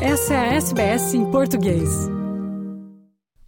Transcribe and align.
Essa 0.00 0.34
é 0.34 0.36
a 0.36 0.54
SBS 0.56 1.14
em 1.14 1.30
português. 1.30 1.88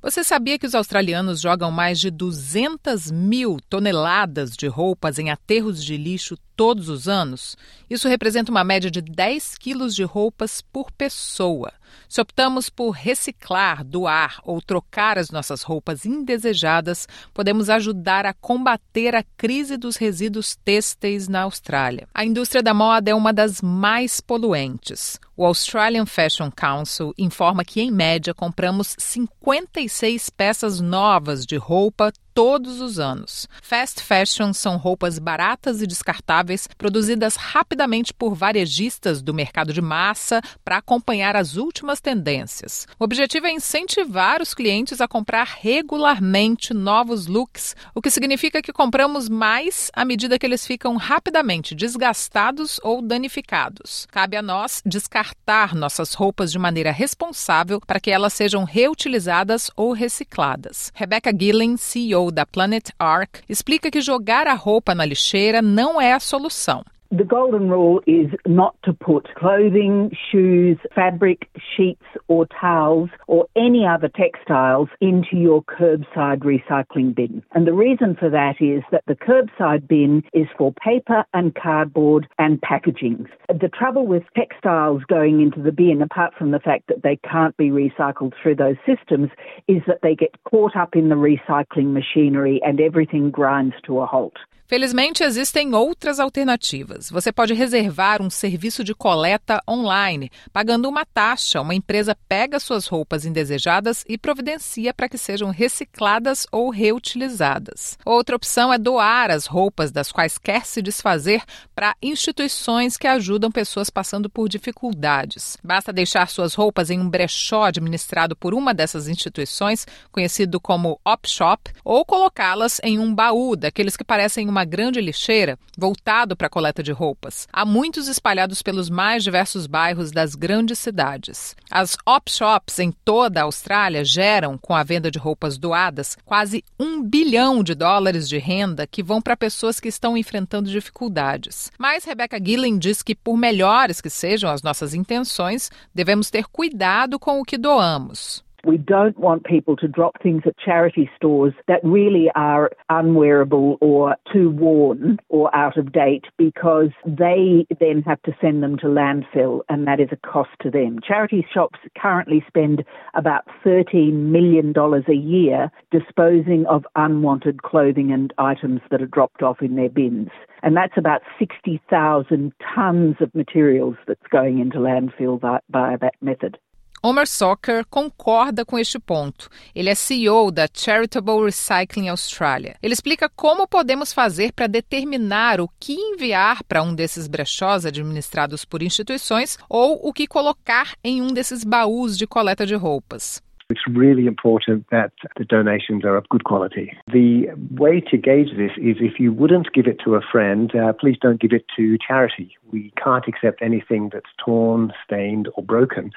Você 0.00 0.24
sabia 0.24 0.58
que 0.58 0.66
os 0.66 0.74
australianos 0.74 1.42
jogam 1.42 1.70
mais 1.70 2.00
de 2.00 2.10
200 2.10 3.10
mil 3.10 3.58
toneladas 3.68 4.56
de 4.56 4.66
roupas 4.66 5.18
em 5.18 5.30
aterros 5.30 5.84
de 5.84 5.98
lixo 5.98 6.38
todos 6.56 6.88
os 6.88 7.06
anos? 7.06 7.54
Isso 7.90 8.08
representa 8.08 8.50
uma 8.50 8.64
média 8.64 8.90
de 8.90 9.02
10 9.02 9.58
quilos 9.58 9.94
de 9.94 10.04
roupas 10.04 10.62
por 10.62 10.90
pessoa. 10.90 11.70
Se 12.08 12.20
optamos 12.20 12.70
por 12.70 12.90
reciclar, 12.90 13.84
doar 13.84 14.40
ou 14.44 14.60
trocar 14.62 15.18
as 15.18 15.30
nossas 15.30 15.62
roupas 15.62 16.04
indesejadas, 16.04 17.06
podemos 17.34 17.68
ajudar 17.68 18.26
a 18.26 18.34
combater 18.34 19.14
a 19.14 19.24
crise 19.36 19.76
dos 19.76 19.96
resíduos 19.96 20.56
têxteis 20.56 21.28
na 21.28 21.42
Austrália. 21.42 22.08
A 22.14 22.24
indústria 22.24 22.62
da 22.62 22.72
moda 22.72 23.10
é 23.10 23.14
uma 23.14 23.32
das 23.32 23.60
mais 23.60 24.20
poluentes. 24.20 25.18
O 25.36 25.44
Australian 25.44 26.06
Fashion 26.06 26.50
Council 26.50 27.14
informa 27.16 27.64
que, 27.64 27.80
em 27.80 27.90
média, 27.90 28.34
compramos 28.34 28.96
56 28.98 30.30
peças 30.30 30.80
novas 30.80 31.46
de 31.46 31.56
roupa 31.56 32.12
todos 32.38 32.80
os 32.80 33.00
anos. 33.00 33.48
Fast 33.60 34.00
fashion 34.00 34.52
são 34.52 34.76
roupas 34.76 35.18
baratas 35.18 35.82
e 35.82 35.88
descartáveis 35.88 36.68
produzidas 36.78 37.34
rapidamente 37.34 38.14
por 38.14 38.32
varejistas 38.32 39.20
do 39.20 39.34
mercado 39.34 39.72
de 39.72 39.82
massa 39.82 40.40
para 40.64 40.76
acompanhar 40.76 41.34
as 41.34 41.56
últimas 41.56 42.00
tendências. 42.00 42.86
O 42.96 43.02
objetivo 43.02 43.48
é 43.48 43.50
incentivar 43.50 44.40
os 44.40 44.54
clientes 44.54 45.00
a 45.00 45.08
comprar 45.08 45.48
regularmente 45.60 46.72
novos 46.72 47.26
looks, 47.26 47.74
o 47.92 48.00
que 48.00 48.08
significa 48.08 48.62
que 48.62 48.72
compramos 48.72 49.28
mais 49.28 49.90
à 49.92 50.04
medida 50.04 50.38
que 50.38 50.46
eles 50.46 50.64
ficam 50.64 50.96
rapidamente 50.96 51.74
desgastados 51.74 52.78
ou 52.84 53.02
danificados. 53.02 54.06
Cabe 54.12 54.36
a 54.36 54.42
nós 54.42 54.80
descartar 54.86 55.74
nossas 55.74 56.14
roupas 56.14 56.52
de 56.52 56.58
maneira 56.60 56.92
responsável 56.92 57.80
para 57.84 57.98
que 57.98 58.12
elas 58.12 58.32
sejam 58.32 58.62
reutilizadas 58.62 59.72
ou 59.74 59.90
recicladas. 59.90 60.92
Rebecca 60.94 61.32
Gillen, 61.36 61.76
CEO 61.76 62.27
da 62.30 62.46
Planet 62.46 62.90
Ark, 62.98 63.42
explica 63.48 63.90
que 63.90 64.00
jogar 64.00 64.46
a 64.46 64.54
roupa 64.54 64.94
na 64.94 65.04
lixeira 65.04 65.60
não 65.62 66.00
é 66.00 66.12
a 66.12 66.20
solução. 66.20 66.84
The 67.10 67.24
golden 67.24 67.70
rule 67.70 68.02
is 68.06 68.26
not 68.46 68.76
to 68.82 68.92
put 68.92 69.34
clothing, 69.34 70.10
shoes, 70.30 70.76
fabric, 70.94 71.48
sheets, 71.74 72.04
or 72.28 72.46
towels, 72.60 73.08
or 73.26 73.46
any 73.56 73.86
other 73.86 74.08
textiles 74.08 74.90
into 75.00 75.38
your 75.38 75.62
curbside 75.62 76.40
recycling 76.40 77.14
bin. 77.14 77.42
And 77.52 77.66
the 77.66 77.72
reason 77.72 78.14
for 78.14 78.28
that 78.28 78.56
is 78.60 78.82
that 78.92 79.04
the 79.06 79.14
curbside 79.14 79.88
bin 79.88 80.22
is 80.34 80.48
for 80.58 80.74
paper 80.84 81.24
and 81.32 81.54
cardboard 81.54 82.28
and 82.38 82.60
packaging. 82.60 83.26
The 83.48 83.70
trouble 83.70 84.06
with 84.06 84.24
textiles 84.36 85.02
going 85.08 85.40
into 85.40 85.62
the 85.62 85.72
bin, 85.72 86.02
apart 86.02 86.34
from 86.36 86.50
the 86.50 86.60
fact 86.60 86.88
that 86.88 87.02
they 87.02 87.18
can't 87.30 87.56
be 87.56 87.70
recycled 87.70 88.34
through 88.42 88.56
those 88.56 88.76
systems, 88.84 89.30
is 89.66 89.80
that 89.86 90.00
they 90.02 90.14
get 90.14 90.34
caught 90.44 90.76
up 90.76 90.94
in 90.94 91.08
the 91.08 91.14
recycling 91.14 91.94
machinery 91.94 92.60
and 92.62 92.82
everything 92.82 93.30
grinds 93.30 93.76
to 93.86 94.00
a 94.00 94.04
halt. 94.04 94.36
Felizmente, 94.68 95.24
existem 95.24 95.74
outras 95.74 96.20
alternativas. 96.20 96.97
Você 97.10 97.30
pode 97.30 97.54
reservar 97.54 98.20
um 98.20 98.28
serviço 98.28 98.82
de 98.82 98.94
coleta 98.94 99.62
online, 99.68 100.30
pagando 100.52 100.88
uma 100.88 101.06
taxa. 101.06 101.60
Uma 101.60 101.74
empresa 101.74 102.16
pega 102.28 102.58
suas 102.58 102.86
roupas 102.86 103.24
indesejadas 103.24 104.04
e 104.08 104.18
providencia 104.18 104.92
para 104.92 105.08
que 105.08 105.16
sejam 105.16 105.50
recicladas 105.50 106.46
ou 106.50 106.70
reutilizadas. 106.70 107.96
Outra 108.04 108.34
opção 108.36 108.72
é 108.72 108.78
doar 108.78 109.30
as 109.30 109.46
roupas 109.46 109.92
das 109.92 110.10
quais 110.10 110.36
quer 110.38 110.66
se 110.66 110.82
desfazer 110.82 111.42
para 111.74 111.94
instituições 112.02 112.96
que 112.96 113.06
ajudam 113.06 113.50
pessoas 113.50 113.88
passando 113.88 114.28
por 114.28 114.48
dificuldades. 114.48 115.56
Basta 115.62 115.92
deixar 115.92 116.28
suas 116.28 116.54
roupas 116.54 116.90
em 116.90 116.98
um 116.98 117.08
brechó 117.08 117.64
administrado 117.64 118.34
por 118.34 118.54
uma 118.54 118.74
dessas 118.74 119.08
instituições, 119.08 119.86
conhecido 120.10 120.60
como 120.60 121.00
Op 121.04 121.28
Shop, 121.28 121.70
ou 121.84 122.04
colocá-las 122.04 122.80
em 122.82 122.98
um 122.98 123.14
baú 123.14 123.54
daqueles 123.54 123.96
que 123.96 124.04
parecem 124.04 124.48
uma 124.48 124.64
grande 124.64 125.00
lixeira 125.00 125.58
voltado 125.76 126.36
para 126.36 126.48
a 126.48 126.50
coleta 126.50 126.82
de 126.82 126.87
roupas. 126.92 127.46
Há 127.52 127.64
muitos 127.64 128.08
espalhados 128.08 128.62
pelos 128.62 128.88
mais 128.88 129.22
diversos 129.22 129.66
bairros 129.66 130.10
das 130.10 130.34
grandes 130.34 130.78
cidades. 130.78 131.54
As 131.70 131.96
op 132.06 132.30
shops 132.30 132.78
em 132.78 132.92
toda 133.04 133.40
a 133.40 133.44
Austrália 133.44 134.04
geram, 134.04 134.56
com 134.56 134.74
a 134.74 134.82
venda 134.82 135.10
de 135.10 135.18
roupas 135.18 135.58
doadas, 135.58 136.16
quase 136.24 136.64
um 136.78 137.02
bilhão 137.02 137.62
de 137.62 137.74
dólares 137.74 138.28
de 138.28 138.38
renda 138.38 138.86
que 138.86 139.02
vão 139.02 139.20
para 139.20 139.36
pessoas 139.36 139.78
que 139.80 139.88
estão 139.88 140.16
enfrentando 140.16 140.70
dificuldades. 140.70 141.70
Mas 141.78 142.04
Rebecca 142.04 142.38
Gillen 142.42 142.78
diz 142.78 143.02
que, 143.02 143.14
por 143.14 143.36
melhores 143.36 144.00
que 144.00 144.10
sejam 144.10 144.50
as 144.50 144.62
nossas 144.62 144.94
intenções, 144.94 145.70
devemos 145.94 146.30
ter 146.30 146.46
cuidado 146.46 147.18
com 147.18 147.40
o 147.40 147.44
que 147.44 147.58
doamos. 147.58 148.47
We 148.64 148.76
don't 148.76 149.16
want 149.18 149.44
people 149.44 149.76
to 149.76 149.88
drop 149.88 150.20
things 150.22 150.42
at 150.44 150.58
charity 150.58 151.08
stores 151.16 151.54
that 151.68 151.80
really 151.84 152.28
are 152.34 152.70
unwearable 152.90 153.78
or 153.80 154.16
too 154.32 154.50
worn 154.50 155.18
or 155.28 155.54
out 155.54 155.76
of 155.76 155.92
date 155.92 156.24
because 156.36 156.90
they 157.06 157.66
then 157.78 158.02
have 158.02 158.20
to 158.22 158.36
send 158.40 158.62
them 158.62 158.76
to 158.78 158.86
landfill 158.86 159.60
and 159.68 159.86
that 159.86 160.00
is 160.00 160.08
a 160.10 160.16
cost 160.16 160.50
to 160.62 160.70
them. 160.70 160.98
Charity 161.06 161.46
shops 161.52 161.78
currently 161.96 162.44
spend 162.48 162.84
about 163.14 163.44
$13 163.64 164.12
million 164.12 164.74
a 164.76 165.12
year 165.12 165.70
disposing 165.90 166.66
of 166.66 166.84
unwanted 166.96 167.62
clothing 167.62 168.12
and 168.12 168.32
items 168.38 168.80
that 168.90 169.00
are 169.00 169.06
dropped 169.06 169.42
off 169.42 169.62
in 169.62 169.76
their 169.76 169.88
bins. 169.88 170.30
And 170.62 170.76
that's 170.76 170.96
about 170.96 171.22
60,000 171.38 172.52
tonnes 172.76 173.20
of 173.20 173.34
materials 173.34 173.94
that's 174.06 174.26
going 174.30 174.58
into 174.58 174.78
landfill 174.78 175.40
by, 175.40 175.60
by 175.70 175.96
that 176.00 176.14
method. 176.20 176.58
Omar 177.02 177.26
Soccer 177.26 177.86
concorda 177.88 178.64
com 178.64 178.78
este 178.78 178.98
ponto. 178.98 179.48
Ele 179.74 179.88
é 179.88 179.94
CEO 179.94 180.50
da 180.50 180.68
Charitable 180.72 181.44
Recycling 181.44 182.08
Australia. 182.08 182.76
Ele 182.82 182.92
explica 182.92 183.28
como 183.28 183.68
podemos 183.68 184.12
fazer 184.12 184.52
para 184.52 184.66
determinar 184.66 185.60
o 185.60 185.68
que 185.78 185.92
enviar 185.92 186.64
para 186.64 186.82
um 186.82 186.94
desses 186.94 187.28
brechós 187.28 187.86
administrados 187.86 188.64
por 188.64 188.82
instituições 188.82 189.56
ou 189.68 190.00
o 190.02 190.12
que 190.12 190.26
colocar 190.26 190.94
em 191.04 191.22
um 191.22 191.28
desses 191.28 191.62
baús 191.62 192.18
de 192.18 192.26
coleta 192.26 192.66
de 192.66 192.74
roupas. 192.74 193.40
It's 193.70 193.86
really 193.86 194.26
important 194.26 194.86
that 194.90 195.12
the 195.36 195.44
donations 195.44 196.02
are 196.02 196.16
of 196.16 196.26
good 196.30 196.44
quality. 196.44 196.96
The 197.06 197.48
way 197.70 198.00
to 198.10 198.16
gauge 198.16 198.56
this 198.56 198.70
is 198.78 198.96
if 198.98 199.20
you 199.20 199.30
wouldn't 199.30 199.74
give 199.74 199.86
it 199.86 200.00
to 200.06 200.14
a 200.14 200.22
friend, 200.22 200.74
uh, 200.74 200.94
please 200.94 201.18
don't 201.20 201.38
give 201.38 201.52
it 201.52 201.66
to 201.76 201.98
charity. 201.98 202.56
We 202.72 202.94
can't 202.96 203.28
accept 203.28 203.60
anything 203.60 204.08
that's 204.10 204.30
torn, 204.42 204.94
stained, 205.04 205.50
or 205.54 205.62
broken. 205.62 206.12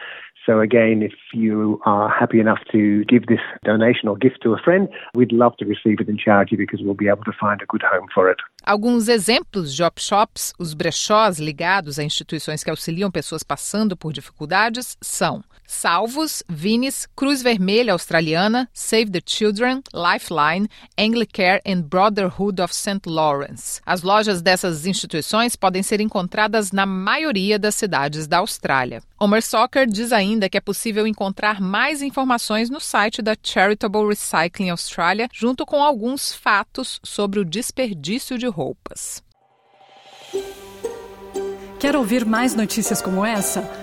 So, 0.46 0.62
again, 0.62 1.04
if 1.04 1.14
you 1.34 1.80
are 1.86 2.10
happy 2.10 2.40
enough 2.40 2.60
to 2.72 3.04
give 3.06 3.28
this 3.28 3.42
donation 3.64 4.08
or 4.08 4.16
gift 4.16 4.42
to 4.44 4.54
a 4.54 4.58
friend, 4.58 4.88
we'd 5.14 5.34
love 5.34 5.56
to 5.58 5.66
receive 5.66 6.00
it 6.00 6.08
in 6.08 6.18
charity 6.18 6.56
because 6.56 6.82
we'll 6.82 6.96
be 6.96 7.10
able 7.10 7.26
to 7.26 7.34
find 7.38 7.62
a 7.62 7.66
good 7.66 7.84
home 7.84 8.08
for 8.14 8.32
it. 8.32 8.38
Alguns 8.66 9.08
exemplos 9.08 9.76
de 9.76 9.84
op 9.84 10.00
shops, 10.00 10.54
os 10.58 10.74
brechós 10.74 11.38
ligados 11.38 12.00
a 12.00 12.04
instituições 12.04 12.64
que 12.64 12.72
auxiliam 12.72 13.12
pessoas 13.12 13.44
passando 13.44 13.96
por 13.98 14.14
dificuldades, 14.14 14.98
são 15.02 15.44
Salvos, 15.72 16.44
Vinis, 16.50 17.08
Cruz 17.16 17.42
Vermelha 17.42 17.94
Australiana, 17.94 18.70
Save 18.74 19.10
the 19.10 19.22
Children, 19.26 19.82
Lifeline, 19.94 20.68
Anglicare 21.00 21.62
e 21.66 21.74
Brotherhood 21.76 22.62
of 22.62 22.76
St. 22.76 23.00
Lawrence. 23.08 23.80
As 23.86 24.04
lojas 24.04 24.42
dessas 24.42 24.86
instituições 24.86 25.56
podem 25.56 25.82
ser 25.82 26.02
encontradas 26.02 26.74
na 26.74 26.86
maioria 26.86 27.58
das 27.58 27.74
cidades 27.74 28.28
da 28.28 28.40
Austrália. 28.40 29.02
Homer 29.18 29.42
Soccer 29.42 29.88
diz 29.88 30.12
ainda 30.12 30.50
que 30.50 30.58
é 30.58 30.62
possível 30.62 31.08
encontrar 31.08 31.62
mais 31.62 32.02
informações 32.02 32.70
no 32.70 32.82
site 32.82 33.22
da 33.22 33.36
Charitable 33.42 34.10
Recycling 34.10 34.72
Australia, 34.72 35.30
junto 35.32 35.66
com 35.66 35.82
alguns 35.82 36.34
fatos 36.34 37.00
sobre 37.02 37.40
o 37.40 37.46
desperdício 37.46 38.38
de 38.38 38.46
roupas. 38.46 39.24
Quer 41.80 41.96
ouvir 41.96 42.26
mais 42.26 42.54
notícias 42.54 43.02
como 43.02 43.26
essa? 43.26 43.62